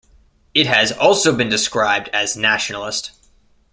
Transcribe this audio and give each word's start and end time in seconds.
It 0.55 0.65
has 0.65 0.91
also 0.91 1.37
been 1.37 1.49
described 1.49 2.09
as 2.11 2.35
nationalist. 2.35 3.11